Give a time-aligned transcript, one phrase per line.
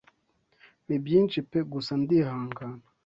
[0.87, 2.83] Ni byinshi pe gusa ndihangana